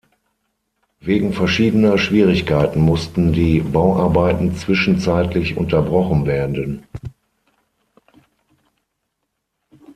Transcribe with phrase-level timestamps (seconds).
[0.99, 6.87] Wegen verschiedener Schwierigkeiten mussten die Bauarbeiten zwischenzeitlich unterbrochen werden.